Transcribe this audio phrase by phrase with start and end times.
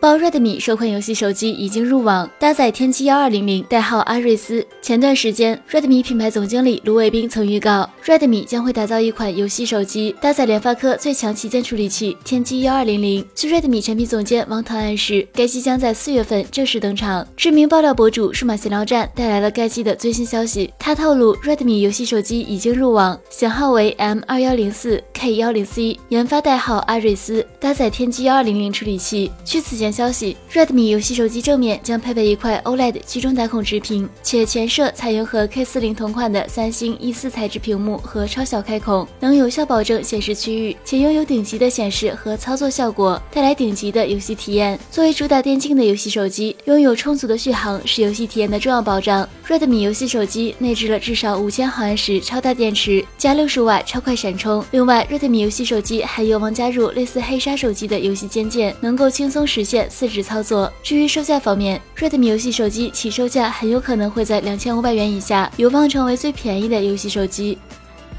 [0.00, 4.66] 曝 Redmi 首款游戏手机已经入网，搭载天玑幺二零零，代号阿瑞斯。
[4.80, 13.22] 前段时间，Redmi 品牌总经理卢伟冰曾预告，Redmi 将会打造一款游戏手机，搭载联发科最强旗舰处理器天玑幺二零零。
[13.34, 17.28] 据 Redmi 产品总监王腾暗示，该机将在四月份正式登场。
[17.36, 29.30] 知名爆料博主数码闲聊站带来了该机的最新消息，他透露，Redmi 游戏手机已经入网，型号为 M 二幺零四 K 幺零 C，研发代号阿瑞斯，搭载天玑幺二零零处理器。
[29.44, 29.89] 据此前。
[29.92, 44.78] 消息，Redmi 游戏手机正面将配备一块 OLED 居中打孔直屏，且前摄采用和 K 四零同款的三星 E 四材质屏幕和超小开孔，能有效保证显示区域，且拥有顶级的显示和操作效果，带来顶级的游戏体验。
[44.90, 49.28] 作为主打电竞的游戏手机，拥有充足的续航是游戏体验的重要保障。
[49.48, 54.64] Redmi 游戏手机内置了至少五千毫安时超大电池，加六十瓦超快闪充。
[54.70, 59.79] 另外，Redmi 游戏手机还有望加入类似黑鲨手机的游戏肩键，能够轻松实现。
[59.88, 60.72] 四指操作。
[60.82, 67.56] 至于售价方面，Redmi 游戏手机起售价很有可能会在两千五百元以下，有望成为最便宜的游戏手机。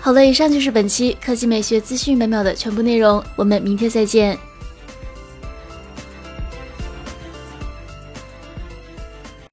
[0.00, 4.38] 好了，以上就是本期科技美学资讯每秒的全部内容，我们明天再见。